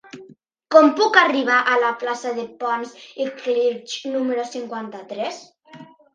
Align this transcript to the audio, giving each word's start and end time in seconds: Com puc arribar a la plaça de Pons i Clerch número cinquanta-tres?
Com 0.75 0.87
puc 0.99 1.19
arribar 1.21 1.57
a 1.73 1.77
la 1.83 1.91
plaça 2.05 2.31
de 2.39 2.47
Pons 2.65 2.97
i 3.27 3.29
Clerch 3.43 3.95
número 4.17 4.49
cinquanta-tres? 4.57 5.41